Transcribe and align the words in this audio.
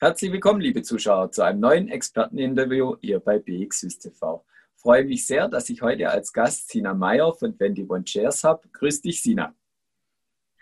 Herzlich 0.00 0.30
willkommen, 0.30 0.60
liebe 0.60 0.80
Zuschauer, 0.82 1.32
zu 1.32 1.42
einem 1.42 1.58
neuen 1.58 1.88
Experteninterview 1.88 2.98
hier 3.00 3.18
bei 3.18 3.40
BX 3.40 3.80
TV. 3.98 4.44
Ich 4.76 4.80
freue 4.80 5.04
mich 5.04 5.26
sehr, 5.26 5.48
dass 5.48 5.68
ich 5.70 5.82
heute 5.82 6.08
als 6.08 6.32
Gast 6.32 6.68
Sina 6.68 6.94
Meyer 6.94 7.34
von 7.34 7.56
21 7.58 8.08
Shares 8.08 8.44
habe. 8.44 8.68
Grüß 8.68 9.02
dich, 9.02 9.20
Sina. 9.20 9.52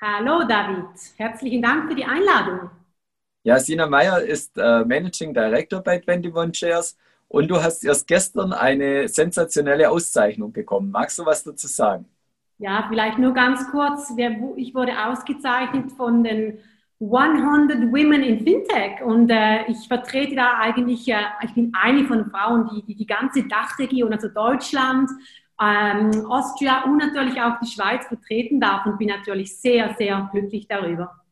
Hallo, 0.01 0.43
David. 0.49 0.87
Herzlichen 1.17 1.61
Dank 1.61 1.87
für 1.87 1.95
die 1.95 2.07
Einladung. 2.07 2.71
Ja, 3.43 3.59
Sina 3.59 3.87
Meyer 3.87 4.23
ist 4.23 4.57
äh, 4.57 4.87
Managing 4.87 5.35
Director 5.35 5.83
bei 5.83 6.03
21 6.07 6.57
Shares 6.59 6.97
und 7.29 7.49
du 7.49 7.63
hast 7.63 7.85
erst 7.85 8.07
gestern 8.07 8.55
eine 8.55 9.07
sensationelle 9.07 9.91
Auszeichnung 9.91 10.51
bekommen. 10.51 10.91
Magst 10.91 11.19
du 11.19 11.27
was 11.27 11.45
dazu 11.45 11.67
sagen? 11.67 12.09
Ja, 12.57 12.87
vielleicht 12.89 13.19
nur 13.19 13.35
ganz 13.35 13.71
kurz. 13.71 14.11
Ich 14.57 14.75
wurde 14.75 14.93
ausgezeichnet 15.07 15.93
von 15.93 16.25
den 16.25 16.59
100 17.01 17.93
Women 17.93 18.23
in 18.23 18.41
Fintech 18.41 19.03
und 19.05 19.29
äh, 19.29 19.67
ich 19.67 19.87
vertrete 19.87 20.35
da 20.35 20.59
eigentlich, 20.59 21.07
äh, 21.09 21.21
ich 21.45 21.53
bin 21.53 21.73
eine 21.75 22.07
von 22.07 22.31
Frauen, 22.31 22.71
die 22.73 22.83
die, 22.83 22.95
die 22.95 23.07
ganze 23.07 23.43
Dachregion, 23.43 24.13
also 24.13 24.29
Deutschland, 24.29 25.11
ähm, 25.61 26.27
Austria 26.31 26.85
und 26.85 26.99
natürlich 26.99 27.41
auch 27.41 27.59
die 27.63 27.71
Schweiz 27.71 28.07
vertreten 28.07 28.61
darf 28.61 28.87
und 28.87 28.99
bin 28.99 29.09
natürlich 29.09 29.57
sehr, 29.59 29.95
sehr 29.99 30.29
glücklich 30.33 30.67
darüber. 30.69 31.23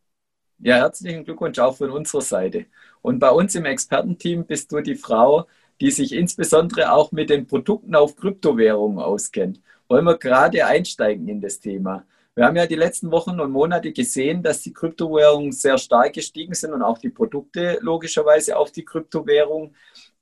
Ja, 0.58 0.76
herzlichen 0.76 1.24
Glückwunsch 1.24 1.58
auch 1.58 1.76
von 1.76 1.90
unserer 1.90 2.22
Seite. 2.22 2.66
Und 3.02 3.18
bei 3.18 3.30
uns 3.30 3.54
im 3.54 3.64
Expertenteam 3.64 4.46
bist 4.46 4.70
du 4.70 4.80
die 4.80 4.94
Frau, 4.94 5.46
die 5.80 5.90
sich 5.90 6.12
insbesondere 6.12 6.92
auch 6.92 7.10
mit 7.12 7.30
den 7.30 7.46
Produkten 7.46 7.94
auf 7.94 8.16
Kryptowährungen 8.16 8.98
auskennt. 8.98 9.60
Wollen 9.88 10.04
wir 10.04 10.16
gerade 10.16 10.66
einsteigen 10.66 11.28
in 11.28 11.40
das 11.40 11.60
Thema? 11.60 12.04
Wir 12.36 12.46
haben 12.46 12.56
ja 12.56 12.66
die 12.66 12.74
letzten 12.74 13.12
Wochen 13.12 13.38
und 13.38 13.52
Monate 13.52 13.92
gesehen, 13.92 14.42
dass 14.42 14.60
die 14.60 14.72
Kryptowährungen 14.72 15.52
sehr 15.52 15.78
stark 15.78 16.14
gestiegen 16.14 16.54
sind 16.54 16.72
und 16.72 16.82
auch 16.82 16.98
die 16.98 17.10
Produkte 17.10 17.78
logischerweise 17.80 18.56
auf 18.56 18.72
die 18.72 18.84
Kryptowährung. 18.84 19.74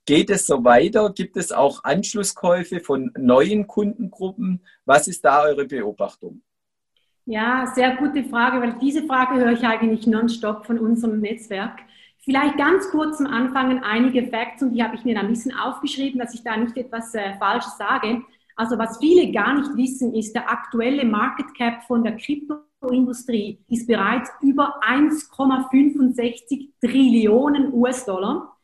Geht 0.05 0.29
es 0.29 0.45
so 0.45 0.63
weiter? 0.63 1.11
Gibt 1.11 1.37
es 1.37 1.51
auch 1.51 1.83
Anschlusskäufe 1.83 2.81
von 2.81 3.11
neuen 3.17 3.65
Kundengruppen? 3.65 4.61
Was 4.85 5.07
ist 5.07 5.25
da 5.25 5.43
eure 5.43 5.65
Beobachtung? 5.65 6.43
Ja, 7.25 7.65
sehr 7.73 7.95
gute 7.95 8.23
Frage, 8.25 8.61
weil 8.61 8.77
diese 8.79 9.07
Frage 9.07 9.39
höre 9.39 9.53
ich 9.53 9.63
eigentlich 9.63 10.05
nonstop 10.05 10.67
von 10.67 10.77
unserem 10.77 11.19
Netzwerk. 11.19 11.79
Vielleicht 12.19 12.57
ganz 12.57 12.89
kurz 12.91 13.17
zum 13.17 13.27
Anfang 13.27 13.81
einige 13.81 14.27
Facts 14.27 14.61
und 14.61 14.73
die 14.73 14.83
habe 14.83 14.95
ich 14.95 15.03
mir 15.03 15.19
ein 15.19 15.29
bisschen 15.29 15.55
aufgeschrieben, 15.55 16.19
dass 16.19 16.33
ich 16.35 16.43
da 16.43 16.57
nicht 16.57 16.77
etwas 16.77 17.15
äh, 17.15 17.33
Falsches 17.39 17.77
sage. 17.77 18.21
Also 18.55 18.77
was 18.77 18.97
viele 18.99 19.31
gar 19.31 19.55
nicht 19.55 19.75
wissen, 19.75 20.13
ist, 20.13 20.33
der 20.33 20.49
aktuelle 20.49 21.05
Market 21.05 21.53
Cap 21.55 21.83
von 21.83 22.03
der 22.03 22.17
Kryptoindustrie 22.17 23.59
ist 23.69 23.87
bereits 23.87 24.29
über 24.41 24.79
1,65 24.83 26.69
Trillionen 26.79 27.73
US-Dollar. 27.73 28.55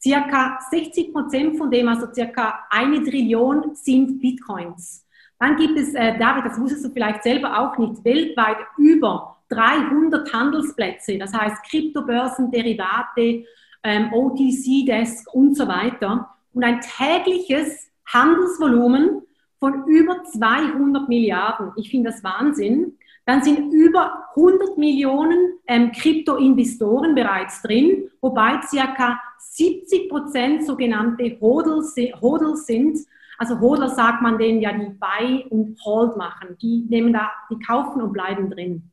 Circa 0.00 0.58
60 0.70 1.12
Prozent 1.12 1.56
von 1.56 1.70
dem, 1.70 1.88
also 1.88 2.06
circa 2.12 2.66
eine 2.70 3.02
Trillion, 3.02 3.74
sind 3.74 4.20
Bitcoins. 4.20 5.06
Dann 5.38 5.56
gibt 5.56 5.78
es, 5.78 5.94
äh, 5.94 6.18
David, 6.18 6.46
das 6.46 6.60
wusstest 6.60 6.84
du 6.84 6.90
vielleicht 6.90 7.22
selber 7.22 7.58
auch 7.58 7.76
nicht, 7.78 8.04
weltweit 8.04 8.58
über 8.78 9.36
300 9.48 10.32
Handelsplätze, 10.32 11.18
das 11.18 11.32
heißt 11.32 11.62
Kryptobörsen, 11.64 12.50
Derivate, 12.50 13.44
ähm, 13.82 14.12
OTC-Desk 14.12 15.32
und 15.34 15.54
so 15.56 15.68
weiter. 15.68 16.34
Und 16.52 16.64
ein 16.64 16.80
tägliches 16.80 17.90
Handelsvolumen 18.06 19.22
von 19.64 19.86
über 19.86 20.22
200 20.24 21.08
Milliarden. 21.08 21.72
Ich 21.76 21.88
finde 21.90 22.10
das 22.10 22.22
Wahnsinn. 22.22 22.98
Dann 23.24 23.42
sind 23.42 23.72
über 23.72 24.26
100 24.36 24.76
Millionen 24.76 25.54
ähm, 25.66 25.90
Krypto-Investoren 25.90 27.14
bereits 27.14 27.62
drin, 27.62 28.10
wobei 28.20 28.60
circa 28.60 29.18
70 29.38 30.10
Prozent 30.10 30.66
sogenannte 30.66 31.38
Hodls, 31.40 31.94
Hodls 32.20 32.66
sind. 32.66 32.98
Also 33.38 33.58
Hodler 33.58 33.88
sagt 33.88 34.20
man 34.20 34.36
denen 34.36 34.60
ja, 34.60 34.70
die 34.70 34.90
Buy 35.00 35.46
und 35.48 35.82
Hold 35.82 36.18
machen. 36.18 36.58
Die 36.60 36.84
nehmen 36.90 37.14
da, 37.14 37.30
die 37.50 37.58
kaufen 37.58 38.02
und 38.02 38.12
bleiben 38.12 38.50
drin. 38.50 38.90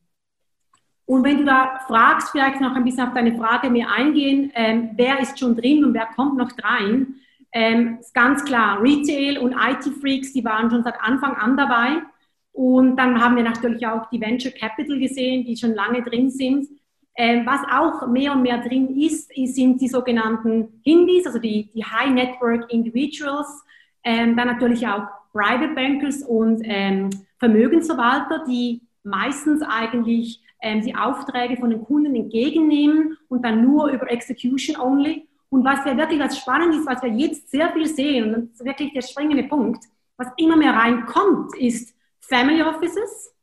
Und 1.05 1.25
wenn 1.25 1.39
du 1.39 1.43
da 1.43 1.81
fragst, 1.85 2.29
vielleicht 2.29 2.61
noch 2.61 2.77
ein 2.77 2.85
bisschen 2.85 3.09
auf 3.09 3.13
deine 3.13 3.37
Frage 3.37 3.69
mehr 3.69 3.91
eingehen, 3.91 4.53
ähm, 4.55 4.91
wer 4.95 5.19
ist 5.19 5.37
schon 5.37 5.57
drin 5.57 5.83
und 5.83 5.93
wer 5.93 6.05
kommt 6.15 6.37
noch 6.37 6.51
rein, 6.63 7.15
ähm, 7.53 7.97
ist 7.99 8.13
ganz 8.13 8.45
klar, 8.45 8.81
Retail 8.81 9.39
und 9.39 9.53
IT-Freaks, 9.53 10.33
die 10.33 10.43
waren 10.45 10.69
schon 10.69 10.83
seit 10.83 11.01
Anfang 11.01 11.35
an 11.35 11.57
dabei. 11.57 12.01
Und 12.53 12.95
dann 12.97 13.21
haben 13.21 13.35
wir 13.35 13.43
natürlich 13.43 13.85
auch 13.87 14.09
die 14.09 14.21
Venture 14.21 14.51
Capital 14.51 14.99
gesehen, 14.99 15.45
die 15.45 15.57
schon 15.57 15.73
lange 15.73 16.01
drin 16.03 16.29
sind. 16.29 16.67
Ähm, 17.15 17.45
was 17.45 17.61
auch 17.69 18.07
mehr 18.07 18.31
und 18.31 18.41
mehr 18.41 18.59
drin 18.59 18.97
ist, 18.97 19.31
sind 19.35 19.81
die 19.81 19.87
sogenannten 19.87 20.81
Hindis, 20.83 21.25
also 21.25 21.39
die, 21.39 21.69
die 21.73 21.83
High 21.83 22.11
Network 22.11 22.71
Individuals. 22.71 23.63
Ähm, 24.03 24.35
dann 24.35 24.47
natürlich 24.47 24.87
auch 24.87 25.07
Private 25.33 25.73
Bankers 25.73 26.23
und 26.23 26.61
ähm, 26.63 27.09
Vermögensverwalter, 27.37 28.43
die 28.47 28.81
meistens 29.03 29.61
eigentlich 29.61 30.41
ähm, 30.61 30.81
die 30.81 30.95
Aufträge 30.95 31.57
von 31.57 31.69
den 31.69 31.83
Kunden 31.83 32.15
entgegennehmen 32.15 33.17
und 33.29 33.43
dann 33.43 33.65
nur 33.65 33.89
über 33.89 34.09
Execution 34.09 34.79
only 34.79 35.27
und 35.51 35.65
was 35.65 35.85
ja 35.85 35.95
wirklich 35.97 36.19
was 36.19 36.37
spannend 36.37 36.75
ist, 36.75 36.87
was 36.87 37.03
wir 37.03 37.11
jetzt 37.11 37.51
sehr 37.51 37.71
viel 37.73 37.85
sehen, 37.85 38.33
und 38.33 38.51
das 38.51 38.61
ist 38.61 38.65
wirklich 38.65 38.93
der 38.93 39.01
springende 39.01 39.43
Punkt, 39.43 39.83
was 40.15 40.27
immer 40.37 40.55
mehr 40.55 40.73
reinkommt, 40.73 41.55
ist 41.57 41.93
Family 42.21 42.63
Offices, 42.63 43.33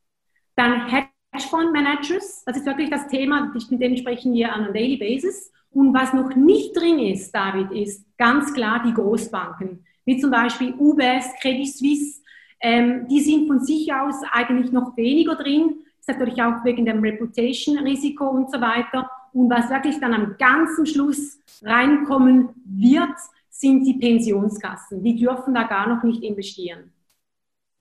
dann 0.55 0.87
Hedgefonds 0.87 1.71
Managers, 1.71 2.43
das 2.45 2.57
ist 2.57 2.65
wirklich 2.65 2.89
das 2.89 3.07
Thema, 3.07 3.53
mit 3.53 3.81
dem 3.81 3.95
sprechen 3.95 4.33
wir 4.33 4.51
an 4.51 4.63
einer 4.63 4.73
Daily 4.73 4.97
Basis. 4.97 5.51
Und 5.71 5.93
was 5.93 6.11
noch 6.13 6.35
nicht 6.35 6.75
drin 6.75 6.97
ist, 6.97 7.31
David, 7.31 7.71
ist 7.71 8.03
ganz 8.17 8.53
klar 8.53 8.81
die 8.83 8.93
Großbanken, 8.93 9.85
wie 10.05 10.17
zum 10.17 10.31
Beispiel 10.31 10.73
UBS, 10.73 11.35
Credit 11.39 11.67
Suisse, 11.67 12.21
ähm, 12.59 13.07
die 13.07 13.21
sind 13.21 13.47
von 13.47 13.59
sich 13.59 13.93
aus 13.93 14.15
eigentlich 14.31 14.71
noch 14.71 14.97
weniger 14.97 15.35
drin, 15.35 15.75
ist 15.99 16.09
natürlich 16.09 16.41
auch 16.41 16.63
wegen 16.63 16.85
dem 16.85 17.01
Reputation-Risiko 17.01 18.27
und 18.29 18.51
so 18.51 18.59
weiter. 18.59 19.09
Und 19.33 19.49
was 19.49 19.69
wirklich 19.69 19.99
dann 19.99 20.13
am 20.13 20.35
ganzen 20.37 20.85
Schluss 20.85 21.39
reinkommen 21.61 22.49
wird, 22.65 23.15
sind 23.49 23.83
die 23.85 23.95
Pensionskassen. 23.95 25.03
Die 25.03 25.15
dürfen 25.15 25.53
da 25.53 25.63
gar 25.63 25.87
noch 25.87 26.03
nicht 26.03 26.23
investieren. 26.23 26.91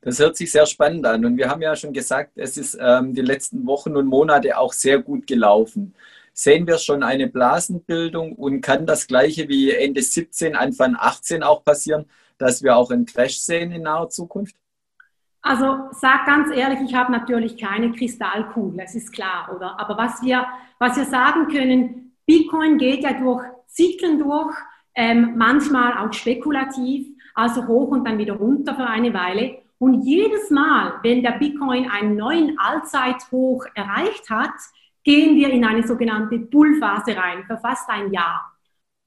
Das 0.01 0.19
hört 0.19 0.37
sich 0.37 0.51
sehr 0.51 0.67
spannend 0.67 1.07
an. 1.07 1.25
Und 1.25 1.37
wir 1.37 1.49
haben 1.49 1.63
ja 1.63 1.75
schon 1.75 1.93
gesagt, 1.93 2.33
es 2.37 2.57
ist 2.57 2.79
ähm, 2.81 3.15
die 3.15 3.23
letzten 3.23 3.67
Wochen 3.67 3.97
und 3.97 4.07
Monate 4.07 4.57
auch 4.59 4.73
sehr 4.73 5.01
gut 5.01 5.27
gelaufen. 5.27 5.95
Sehen 6.33 6.67
wir 6.67 6.79
schon 6.79 7.03
eine 7.03 7.27
Blasenbildung 7.27 8.35
und 8.35 8.61
kann 8.61 8.87
das 8.87 9.07
Gleiche 9.09 9.49
wie 9.49 9.73
Ende 9.73 10.03
17, 10.03 10.55
Anfang 10.55 10.95
18 10.97 11.43
auch 11.43 11.65
passieren, 11.65 12.07
dass 12.39 12.63
wir 12.63 12.77
auch 12.77 12.91
einen 12.91 13.07
Crash 13.07 13.39
sehen 13.39 13.73
in 13.73 13.83
naher 13.83 14.09
Zukunft? 14.09 14.55
Also 15.49 15.89
sag 15.93 16.27
ganz 16.27 16.55
ehrlich, 16.55 16.79
ich 16.85 16.95
habe 16.95 17.11
natürlich 17.11 17.57
keine 17.57 17.91
Kristallkugel, 17.91 18.81
es 18.81 18.95
ist 18.95 19.11
klar, 19.11 19.49
oder? 19.57 19.81
Aber 19.81 19.97
was 19.97 20.23
wir, 20.23 20.47
was 20.79 20.99
wir 20.99 21.07
sagen 21.07 21.49
können, 21.49 22.13
Bitcoin 22.27 22.77
geht 22.77 23.03
ja 23.03 23.15
durch 23.15 23.47
Zyklen 23.67 24.19
durch, 24.19 24.55
ähm, 24.95 25.39
manchmal 25.39 25.97
auch 25.97 26.13
spekulativ, 26.13 27.07
also 27.35 27.67
hoch 27.67 27.89
und 27.89 28.07
dann 28.07 28.19
wieder 28.19 28.35
runter 28.35 28.75
für 28.75 28.87
eine 28.87 29.15
Weile. 29.15 29.63
Und 29.79 30.03
jedes 30.03 30.51
Mal, 30.51 31.01
wenn 31.03 31.23
der 31.23 31.39
Bitcoin 31.39 31.91
einen 31.91 32.17
neuen 32.17 32.59
Allzeithoch 32.59 33.65
erreicht 33.75 34.29
hat, 34.29 34.53
gehen 35.03 35.35
wir 35.37 35.49
in 35.49 35.65
eine 35.65 35.87
sogenannte 35.87 36.41
Bullphase 36.41 37.17
rein, 37.17 37.45
für 37.47 37.57
fast 37.57 37.89
ein 37.89 38.13
Jahr. 38.13 38.53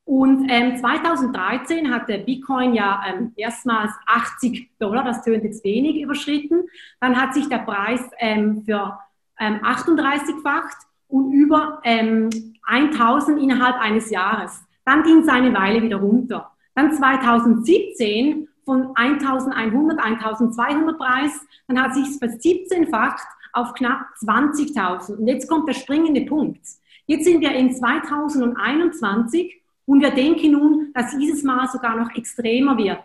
Und 0.04 0.50
ähm, 0.50 0.78
2013 0.78 1.94
hat 1.94 2.10
der 2.10 2.18
Bitcoin 2.20 2.74
ja 2.74 3.04
ähm, 3.08 3.34
erstmals 3.36 3.92
80 4.08 4.72
Dollar, 4.80 5.04
das 5.04 5.24
tönt 5.24 5.44
jetzt 5.44 5.64
wenig, 5.64 6.02
überschritten. 6.02 6.64
Dann 7.00 7.20
hat 7.20 7.34
sich 7.34 7.48
der 7.48 7.60
Preis 7.60 8.02
ähm, 8.20 8.64
für 8.66 8.98
ähm, 9.40 9.60
38-facht 9.62 10.78
und 11.08 11.32
über 11.32 11.82
ähm, 11.84 12.30
1000 12.66 13.40
innerhalb 13.42 13.80
eines 13.80 14.10
Jahres. 14.10 14.64
Dann 14.86 15.04
ging 15.04 15.20
es 15.20 15.28
eine 15.28 15.54
Weile 15.54 15.82
wieder 15.82 15.98
runter. 15.98 16.52
Dann 16.74 16.94
2017 16.94 18.48
von 18.66 18.96
1100, 18.96 20.00
1200 20.00 20.98
Preis, 20.98 21.46
dann 21.68 21.82
hat 21.82 21.94
sich 21.94 22.08
es 22.08 22.18
versiebzehnfacht 22.18 23.28
auf 23.54 23.74
knapp 23.74 24.06
20.000. 24.24 25.18
Und 25.18 25.28
jetzt 25.28 25.50
kommt 25.50 25.68
der 25.68 25.74
springende 25.74 26.22
Punkt. 26.22 26.62
Jetzt 27.06 27.26
sind 27.26 27.42
wir 27.42 27.52
in 27.52 27.74
2021 27.74 29.62
und 29.92 30.00
wir 30.00 30.12
denken 30.12 30.54
nun, 30.54 30.92
dass 30.94 31.18
dieses 31.18 31.44
Mal 31.44 31.68
sogar 31.68 31.98
noch 31.98 32.16
extremer 32.16 32.78
wird. 32.78 33.04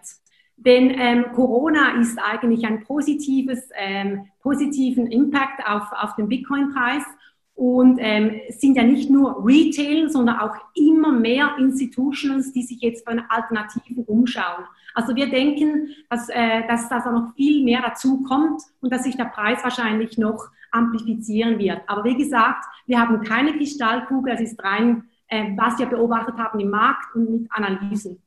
Denn 0.57 0.95
ähm, 0.97 1.25
Corona 1.35 1.99
ist 2.01 2.17
eigentlich 2.17 2.65
ein 2.65 2.85
positives, 2.85 3.71
ähm, 3.75 4.27
positiven 4.41 5.09
Impact 5.09 5.67
auf, 5.67 5.91
auf 5.91 6.15
den 6.15 6.29
Bitcoin-Preis 6.29 7.03
und 7.55 7.99
ähm, 8.01 8.41
sind 8.51 8.77
ja 8.77 8.85
nicht 8.85 9.11
nur 9.11 9.45
Retail, 9.45 10.09
sondern 10.09 10.39
auch 10.39 10.55
immer 10.77 11.11
mehr 11.11 11.57
Institutions, 11.59 12.53
die 12.53 12.63
sich 12.63 12.81
jetzt 12.83 13.05
für 13.05 13.21
Alternativen 13.31 14.05
umschauen. 14.05 14.65
Also 14.95 15.17
wir 15.17 15.29
denken, 15.29 15.89
dass, 16.09 16.29
äh, 16.29 16.69
dass 16.69 16.89
da 16.89 17.11
noch 17.11 17.35
viel 17.35 17.65
mehr 17.65 17.83
dazu 17.83 18.23
kommt 18.23 18.63
und 18.81 18.93
dass 18.93 19.03
sich 19.03 19.17
der 19.17 19.25
Preis 19.25 19.59
wahrscheinlich 19.65 20.19
noch 20.19 20.51
amplifizieren 20.71 21.59
wird. 21.59 21.81
Aber 21.89 22.05
wie 22.05 22.17
gesagt, 22.17 22.65
wir 22.87 23.01
haben 23.01 23.25
keine 23.25 23.55
Kristallkugel, 23.57 24.35
es 24.35 24.41
ist 24.41 24.63
rein 24.63 25.03
was 25.31 25.79
wir 25.79 25.87
beobachtet 25.87 26.37
haben 26.37 26.61
im 26.61 26.71
Markt 26.71 27.15
und 27.15 27.31
mit 27.31 27.53
Analysen. 27.53 28.23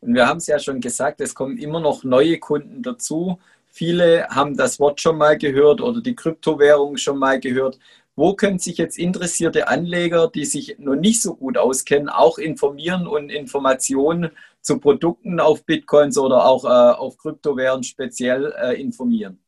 Und 0.00 0.14
wir 0.14 0.26
haben 0.26 0.38
es 0.38 0.46
ja 0.48 0.58
schon 0.58 0.80
gesagt, 0.80 1.20
es 1.20 1.34
kommen 1.34 1.58
immer 1.58 1.80
noch 1.80 2.02
neue 2.02 2.38
Kunden 2.38 2.82
dazu. 2.82 3.38
Viele 3.68 4.26
haben 4.28 4.56
das 4.56 4.80
Wort 4.80 5.00
schon 5.00 5.16
mal 5.16 5.38
gehört 5.38 5.80
oder 5.80 6.00
die 6.00 6.16
Kryptowährung 6.16 6.96
schon 6.96 7.18
mal 7.18 7.40
gehört. 7.40 7.78
Wo 8.14 8.34
können 8.34 8.58
sich 8.58 8.76
jetzt 8.76 8.98
interessierte 8.98 9.68
Anleger, 9.68 10.28
die 10.28 10.44
sich 10.44 10.76
noch 10.78 10.96
nicht 10.96 11.22
so 11.22 11.34
gut 11.34 11.56
auskennen, 11.56 12.10
auch 12.10 12.36
informieren 12.36 13.06
und 13.06 13.30
Informationen 13.30 14.30
zu 14.60 14.78
Produkten 14.78 15.40
auf 15.40 15.64
Bitcoins 15.64 16.18
oder 16.18 16.44
auch 16.44 16.64
äh, 16.64 16.68
auf 16.68 17.16
Kryptowährungen 17.16 17.84
speziell 17.84 18.52
äh, 18.60 18.78
informieren? 18.78 19.38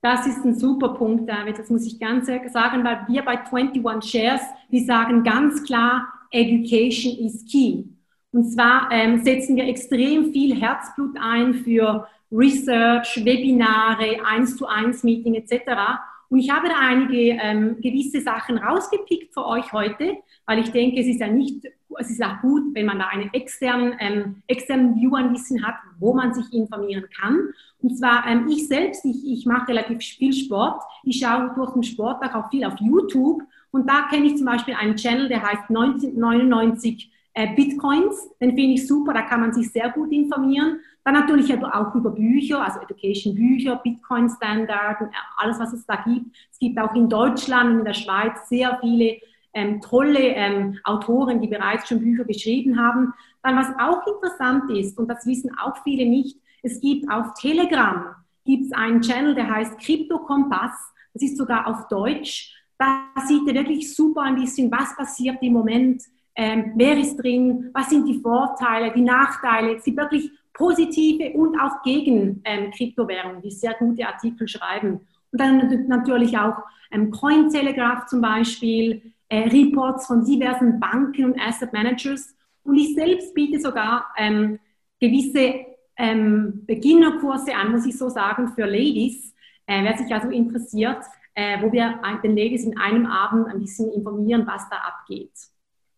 Das 0.00 0.26
ist 0.26 0.44
ein 0.44 0.54
super 0.54 0.90
Punkt, 0.90 1.28
David. 1.28 1.58
Das 1.58 1.70
muss 1.70 1.86
ich 1.86 1.98
ganz 1.98 2.26
sagen, 2.26 2.84
weil 2.84 3.04
wir 3.08 3.22
bei 3.22 3.38
21 3.44 4.10
Shares, 4.10 4.42
wir 4.68 4.84
sagen 4.84 5.24
ganz 5.24 5.64
klar, 5.64 6.06
Education 6.30 7.18
is 7.18 7.44
key. 7.44 7.84
Und 8.30 8.52
zwar 8.52 8.88
ähm, 8.92 9.24
setzen 9.24 9.56
wir 9.56 9.66
extrem 9.66 10.32
viel 10.32 10.54
Herzblut 10.60 11.16
ein 11.20 11.54
für 11.54 12.06
Research, 12.30 13.24
Webinare, 13.24 14.24
1 14.24 14.56
zu 14.56 14.66
1 14.66 15.02
Meeting 15.02 15.34
etc. 15.34 15.98
Und 16.30 16.40
ich 16.40 16.50
habe 16.50 16.68
da 16.68 16.74
einige 16.78 17.38
ähm, 17.40 17.80
gewisse 17.80 18.20
Sachen 18.20 18.58
rausgepickt 18.58 19.32
für 19.32 19.46
euch 19.46 19.72
heute, 19.72 20.18
weil 20.46 20.58
ich 20.58 20.70
denke, 20.70 21.00
es 21.00 21.06
ist 21.06 21.20
ja 21.20 21.28
nicht, 21.28 21.64
es 21.98 22.10
ist 22.10 22.22
auch 22.22 22.40
gut, 22.42 22.74
wenn 22.74 22.86
man 22.86 22.98
da 22.98 23.06
einen 23.06 23.32
externen, 23.32 23.94
ähm, 23.98 24.42
externen 24.46 24.96
View 24.96 25.14
ein 25.14 25.32
bisschen 25.32 25.66
hat, 25.66 25.76
wo 25.98 26.12
man 26.12 26.34
sich 26.34 26.52
informieren 26.52 27.06
kann. 27.18 27.48
Und 27.80 27.96
zwar 27.96 28.26
ähm, 28.26 28.46
ich 28.48 28.68
selbst, 28.68 29.04
ich, 29.04 29.24
ich 29.24 29.46
mache 29.46 29.68
relativ 29.68 29.98
viel 30.00 30.32
Sport. 30.32 30.82
Ich 31.02 31.20
schaue 31.20 31.52
durch 31.54 31.72
den 31.72 31.82
Sporttag 31.82 32.34
auch 32.34 32.50
viel 32.50 32.64
auf 32.64 32.78
YouTube. 32.78 33.42
Und 33.70 33.88
da 33.88 34.08
kenne 34.10 34.26
ich 34.26 34.36
zum 34.36 34.46
Beispiel 34.46 34.74
einen 34.74 34.96
Channel, 34.96 35.28
der 35.28 35.42
heißt 35.42 35.68
1999 35.68 37.10
äh, 37.38 37.54
Bitcoins. 37.54 38.28
Den 38.40 38.56
finde 38.56 38.74
ich 38.74 38.88
super, 38.88 39.12
da 39.12 39.22
kann 39.22 39.40
man 39.40 39.52
sich 39.52 39.70
sehr 39.70 39.88
gut 39.90 40.10
informieren. 40.10 40.80
Dann 41.04 41.14
natürlich 41.14 41.54
auch 41.54 41.94
über 41.94 42.10
Bücher, 42.10 42.64
also 42.64 42.80
Education-Bücher, 42.80 43.76
Bitcoin-Standard, 43.76 45.10
alles, 45.36 45.60
was 45.60 45.72
es 45.72 45.86
da 45.86 46.02
gibt. 46.04 46.26
Es 46.50 46.58
gibt 46.58 46.78
auch 46.80 46.94
in 46.94 47.08
Deutschland 47.08 47.70
und 47.70 47.78
in 47.78 47.84
der 47.84 47.94
Schweiz 47.94 48.48
sehr 48.48 48.76
viele 48.80 49.18
ähm, 49.54 49.80
tolle 49.80 50.18
ähm, 50.18 50.78
Autoren, 50.82 51.40
die 51.40 51.46
bereits 51.46 51.88
schon 51.88 52.00
Bücher 52.00 52.24
geschrieben 52.24 52.76
haben. 52.76 53.14
Dann, 53.44 53.56
was 53.56 53.68
auch 53.78 54.04
interessant 54.06 54.70
ist, 54.72 54.98
und 54.98 55.08
das 55.08 55.24
wissen 55.24 55.56
auch 55.58 55.76
viele 55.84 56.06
nicht, 56.06 56.38
es 56.62 56.80
gibt 56.80 57.08
auf 57.08 57.34
Telegram 57.34 58.16
gibt 58.44 58.64
es 58.64 58.72
einen 58.72 59.02
Channel, 59.02 59.34
der 59.34 59.48
heißt 59.48 59.78
Crypto 59.78 60.18
Kompass. 60.20 60.72
Das 61.12 61.22
ist 61.22 61.36
sogar 61.36 61.66
auf 61.66 61.86
Deutsch. 61.88 62.54
Da 62.78 63.04
sieht 63.26 63.46
ihr 63.46 63.54
wirklich 63.54 63.94
super 63.94 64.22
ein 64.22 64.36
bisschen, 64.36 64.70
was 64.70 64.96
passiert 64.96 65.36
im 65.42 65.52
Moment, 65.52 66.02
ähm, 66.38 66.72
wer 66.76 66.96
ist 66.96 67.16
drin, 67.16 67.68
was 67.74 67.90
sind 67.90 68.06
die 68.06 68.20
Vorteile, 68.20 68.92
die 68.92 69.02
Nachteile. 69.02 69.80
Sie 69.80 69.96
wirklich 69.96 70.30
positive 70.54 71.32
und 71.32 71.58
auch 71.58 71.82
gegen 71.82 72.40
ähm, 72.44 72.70
Kryptowährungen, 72.70 73.42
die 73.42 73.50
sehr 73.50 73.74
gute 73.74 74.06
Artikel 74.06 74.46
schreiben. 74.46 75.00
Und 75.32 75.40
dann 75.40 75.88
natürlich 75.88 76.38
auch 76.38 76.54
ähm, 76.92 77.10
Cointelegraph 77.10 78.06
zum 78.06 78.20
Beispiel, 78.20 79.12
äh, 79.28 79.48
Reports 79.48 80.06
von 80.06 80.24
diversen 80.24 80.78
Banken 80.78 81.24
und 81.24 81.40
Asset 81.40 81.72
Managers. 81.72 82.36
Und 82.62 82.76
ich 82.76 82.94
selbst 82.94 83.34
biete 83.34 83.60
sogar 83.60 84.06
ähm, 84.16 84.60
gewisse 85.00 85.66
ähm, 85.96 86.62
Beginnerkurse 86.66 87.52
an, 87.52 87.72
muss 87.72 87.84
ich 87.84 87.98
so 87.98 88.08
sagen, 88.08 88.46
für 88.54 88.64
Ladies, 88.64 89.34
äh, 89.66 89.82
wer 89.82 89.98
sich 89.98 90.14
also 90.14 90.30
interessiert, 90.30 91.02
äh, 91.34 91.60
wo 91.60 91.72
wir 91.72 92.00
den 92.22 92.36
Ladies 92.36 92.64
in 92.64 92.78
einem 92.78 93.06
Abend 93.06 93.48
ein 93.48 93.58
bisschen 93.58 93.90
informieren, 93.90 94.46
was 94.46 94.68
da 94.70 94.76
abgeht. 94.76 95.32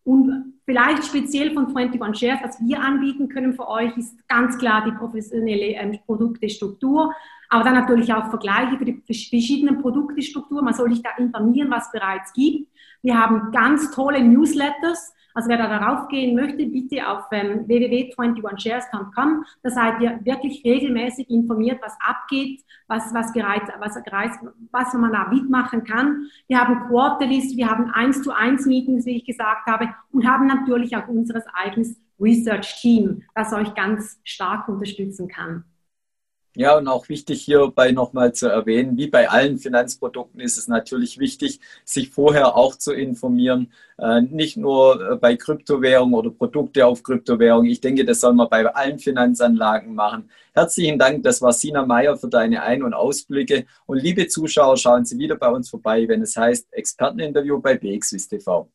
Und 0.03 0.53
vielleicht 0.65 1.05
speziell 1.05 1.53
von 1.53 1.75
21 1.75 2.19
Shares, 2.19 2.43
was 2.43 2.59
wir 2.61 2.81
anbieten 2.81 3.29
können 3.29 3.53
für 3.53 3.67
euch, 3.67 3.95
ist 3.97 4.27
ganz 4.27 4.57
klar 4.57 4.83
die 4.85 4.91
professionelle 4.91 5.75
ähm, 5.75 5.99
Produktestruktur, 6.05 7.13
aber 7.49 7.63
dann 7.63 7.73
natürlich 7.73 8.13
auch 8.13 8.29
Vergleiche 8.29 8.77
für 8.77 8.85
die 8.85 9.01
verschiedenen 9.05 9.81
Produktestrukturen. 9.81 10.65
Man 10.65 10.73
soll 10.73 10.91
sich 10.91 11.03
da 11.03 11.09
informieren, 11.17 11.69
was 11.69 11.87
es 11.87 11.91
bereits 11.91 12.33
gibt. 12.33 12.69
Wir 13.01 13.17
haben 13.17 13.51
ganz 13.51 13.91
tolle 13.91 14.23
Newsletters, 14.23 15.13
also 15.33 15.49
wer 15.49 15.57
da 15.57 15.67
darauf 15.67 16.07
gehen 16.09 16.35
möchte, 16.35 16.65
bitte 16.65 17.07
auf 17.07 17.25
ähm, 17.31 17.67
www.21shares.com. 17.67 19.45
Da 19.63 19.69
seid 19.69 20.01
ihr 20.01 20.19
wirklich 20.23 20.63
regelmäßig 20.65 21.29
informiert, 21.29 21.79
was 21.81 21.95
abgeht, 22.05 22.63
was, 22.87 23.13
was, 23.13 23.31
gereizt, 23.31 23.71
was, 23.79 23.95
was 24.71 24.93
man 24.93 25.11
da 25.13 25.29
mitmachen 25.29 25.83
kann. 25.83 26.27
Wir 26.47 26.59
haben 26.59 26.87
Quarterlies, 26.87 27.55
wir 27.55 27.69
haben 27.69 27.91
1 27.91 28.23
zu 28.23 28.35
1 28.35 28.65
Meetings, 28.65 29.05
wie 29.05 29.17
ich 29.17 29.25
gesagt 29.25 29.67
habe, 29.67 29.93
und 30.11 30.27
haben 30.27 30.47
natürlich 30.53 30.95
auch 30.95 31.07
unseres 31.07 31.43
eigenes 31.53 31.95
Research 32.19 32.79
Team, 32.81 33.23
das 33.35 33.53
euch 33.53 33.73
ganz 33.73 34.19
stark 34.23 34.67
unterstützen 34.67 35.27
kann. 35.27 35.63
Ja, 36.53 36.77
und 36.77 36.85
auch 36.89 37.07
wichtig 37.07 37.43
hierbei 37.43 37.93
nochmal 37.93 38.33
zu 38.33 38.47
erwähnen, 38.47 38.97
wie 38.97 39.07
bei 39.07 39.29
allen 39.29 39.57
Finanzprodukten 39.57 40.41
ist 40.41 40.57
es 40.57 40.67
natürlich 40.67 41.17
wichtig, 41.17 41.61
sich 41.85 42.09
vorher 42.09 42.57
auch 42.57 42.75
zu 42.75 42.91
informieren, 42.91 43.71
äh, 43.97 44.19
nicht 44.19 44.57
nur 44.57 45.11
äh, 45.11 45.15
bei 45.15 45.37
Kryptowährungen 45.37 46.13
oder 46.13 46.29
Produkte 46.29 46.85
auf 46.85 47.03
Kryptowährungen. 47.03 47.71
Ich 47.71 47.79
denke, 47.79 48.03
das 48.03 48.19
soll 48.19 48.33
man 48.33 48.49
bei 48.49 48.65
allen 48.65 48.99
Finanzanlagen 48.99 49.95
machen. 49.95 50.29
Herzlichen 50.53 50.99
Dank, 50.99 51.23
das 51.23 51.41
war 51.41 51.53
Sina 51.53 51.85
Meyer 51.85 52.17
für 52.17 52.27
deine 52.27 52.63
Ein- 52.63 52.83
und 52.83 52.93
Ausblicke. 52.93 53.65
Und 53.85 54.03
liebe 54.03 54.27
Zuschauer, 54.27 54.75
schauen 54.75 55.05
Sie 55.05 55.17
wieder 55.17 55.37
bei 55.37 55.47
uns 55.47 55.69
vorbei, 55.69 56.05
wenn 56.09 56.21
es 56.21 56.35
heißt 56.35 56.73
Experteninterview 56.73 57.61
bei 57.61 57.75
BXWIST 57.77 58.29
TV. 58.29 58.69